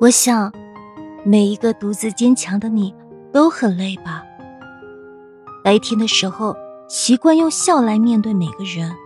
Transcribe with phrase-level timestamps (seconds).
[0.00, 0.50] 我想，
[1.24, 2.94] 每一个独自坚强的你
[3.30, 4.24] 都很累吧。
[5.62, 6.56] 白天的时候，
[6.88, 8.96] 习惯用笑来面对每个人，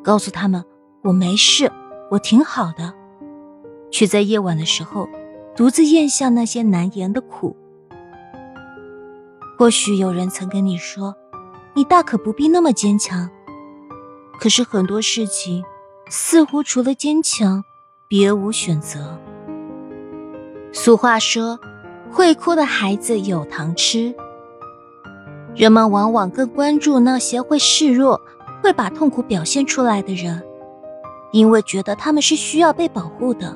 [0.00, 0.64] 告诉他们
[1.02, 1.68] 我没事，
[2.08, 2.94] 我挺好的；
[3.90, 5.08] 却在夜晚的时候，
[5.56, 7.56] 独自咽下那些难言的苦。
[9.58, 11.12] 或许有人曾跟你说，
[11.74, 13.28] 你大可不必那么坚强。
[14.38, 15.64] 可是很多事情，
[16.08, 17.64] 似乎除了坚强，
[18.06, 19.18] 别无选择。
[20.72, 21.60] 俗话说
[22.10, 24.14] ：“会哭的孩子有糖吃。”
[25.54, 28.18] 人们往往更关注那些会示弱、
[28.62, 30.42] 会把痛苦表现出来的人，
[31.30, 33.54] 因为觉得他们是需要被保护的，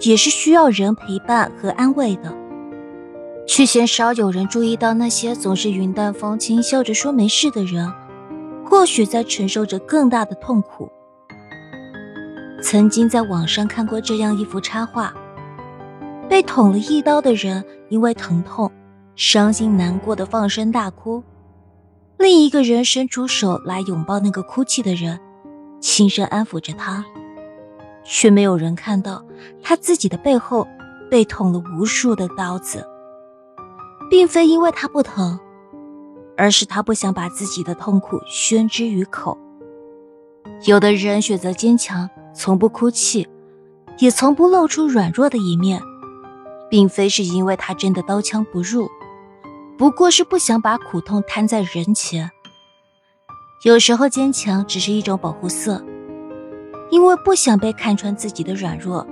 [0.00, 2.34] 也是需要人陪伴和安慰的。
[3.46, 7.92] 却鲜少有人注意到那些总是云淡风轻、笑着说没事的人，
[8.64, 10.90] 或许在承受着更大的痛苦。
[12.62, 15.12] 曾经在网上看过这样一幅插画。
[16.30, 18.70] 被捅了一刀的人因为疼痛，
[19.16, 21.20] 伤心难过的放声大哭；
[22.18, 25.18] 另一个人伸出手来拥抱那个哭泣的人，
[25.80, 27.04] 轻声安抚着他，
[28.04, 29.24] 却没有人看到
[29.60, 30.68] 他自己的背后
[31.10, 32.86] 被捅了无数的刀子，
[34.08, 35.36] 并非因为他不疼，
[36.36, 39.36] 而是他不想把自己的痛苦宣之于口。
[40.64, 43.26] 有的人选择坚强，从不哭泣，
[43.98, 45.82] 也从不露出软弱的一面。
[46.70, 48.88] 并非是因为他真的刀枪不入，
[49.76, 52.30] 不过是不想把苦痛摊在人前。
[53.64, 55.84] 有时候坚强只是一种保护色，
[56.90, 59.06] 因为不想被看穿自己的软弱，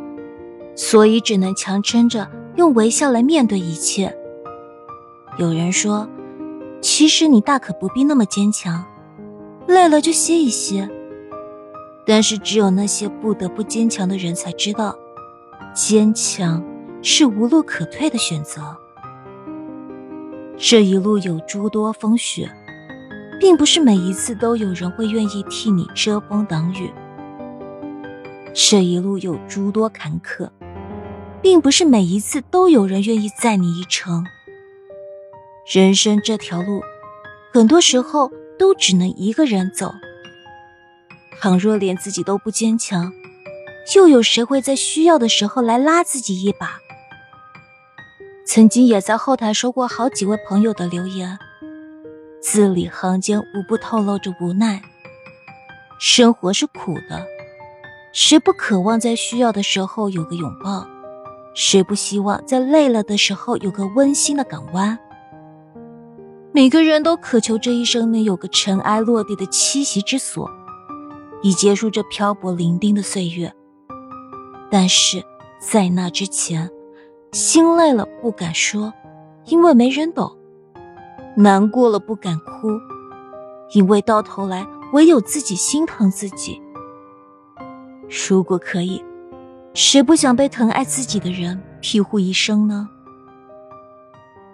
[0.74, 4.16] 所以只能强撑着用微笑来面对一切。
[5.36, 6.08] 有人说，
[6.80, 8.84] 其实你大可不必那么坚强，
[9.66, 10.88] 累了就歇一歇。
[12.06, 14.96] 但是只有那些不得不坚强的人才知道，
[15.74, 16.64] 坚强。
[17.02, 18.76] 是无路可退的选择。
[20.56, 22.50] 这一路有诸多风雪，
[23.38, 26.90] 并不是每一次都有人会愿意替你遮风挡雨。
[28.52, 30.50] 这一路有诸多坎坷，
[31.40, 34.24] 并不是每一次都有人愿意载你一程。
[35.72, 36.82] 人生这条路，
[37.52, 39.94] 很多时候都只能一个人走。
[41.40, 43.12] 倘若连自己都不坚强，
[43.94, 46.80] 又有谁会在需要的时候来拉自己一把？
[48.48, 51.38] 曾经也在后台收过好几位朋友的留言，
[52.40, 54.80] 字里行间无不透露着无奈。
[56.00, 57.26] 生活是苦的，
[58.10, 60.86] 谁不渴望在需要的时候有个拥抱？
[61.54, 64.98] 谁不希望在累了的时候有个温馨的港湾？
[66.50, 70.50] 每个人都渴求这一生能有个尘埃落地的栖息之所，
[71.42, 73.52] 以结束这漂泊伶仃的岁月。
[74.70, 75.22] 但是
[75.60, 76.70] 在那之前。
[77.32, 78.92] 心累了不敢说，
[79.44, 80.26] 因为没人懂；
[81.36, 82.68] 难过了不敢哭，
[83.74, 86.60] 因为到头来唯有自己心疼自己。
[88.28, 89.04] 如果可以，
[89.74, 92.88] 谁不想被疼爱自己的人庇护一生呢？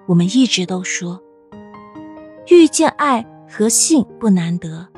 [0.06, 1.20] 我们一直都说，
[2.48, 4.88] 遇见爱和性不难得，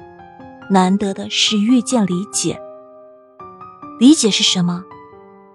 [0.70, 2.58] 难得的是遇见理解。
[4.00, 4.82] 理解是什么？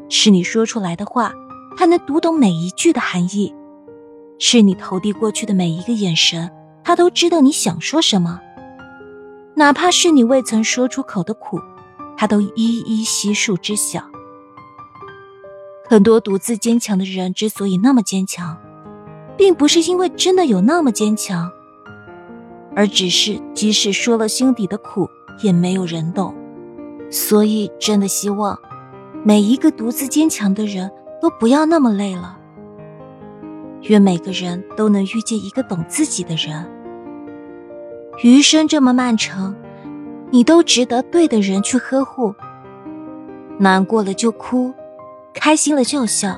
[0.08, 1.34] 是你说出来的话。
[1.78, 3.54] 他能读懂每一句的含义，
[4.38, 6.52] 是你投递过去的每一个眼神，
[6.84, 8.40] 他都知道你想说什么。
[9.56, 11.60] 哪怕是你未曾说出口的苦，
[12.18, 14.04] 他都一一悉数知晓。
[15.90, 18.58] 很多独自坚强的人之所以那么坚强，
[19.38, 21.52] 并不是因为真的有那么坚强，
[22.76, 25.10] 而只是即使说了心底的苦，
[25.44, 26.34] 也没有人懂。
[27.10, 28.58] 所以，真的希望
[29.24, 30.90] 每一个独自坚强的人。
[31.22, 32.38] 都不要那么累了。
[33.84, 36.70] 愿每个人都能遇见一个懂自己的人。
[38.24, 39.56] 余生这么漫长，
[40.30, 42.34] 你都值得对的人去呵护。
[43.58, 44.74] 难过了就哭，
[45.34, 46.36] 开心了就笑，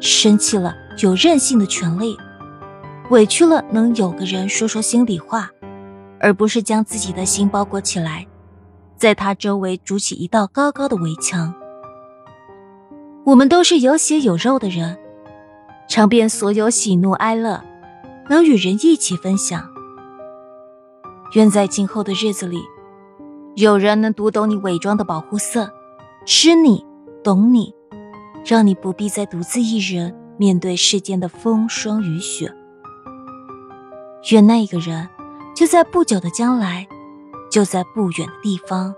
[0.00, 2.16] 生气了有任性的权利，
[3.10, 5.50] 委屈了能有个人说说心里话，
[6.20, 8.26] 而不是将自己的心包裹起来，
[8.96, 11.54] 在他周围筑起一道高高的围墙。
[13.24, 14.98] 我们都是有血有肉的人，
[15.88, 17.62] 尝遍所有喜怒哀乐，
[18.28, 19.70] 能与人一起分享。
[21.34, 22.60] 愿在今后的日子里，
[23.54, 25.70] 有人能读懂你伪装的保护色，
[26.26, 26.84] 知你
[27.22, 27.72] 懂你，
[28.44, 32.52] 让你不必再独自一人面对世间的风霜雨雪。
[34.32, 35.08] 愿那个人
[35.54, 36.88] 就在不久的将来，
[37.50, 38.92] 就在不远的地方。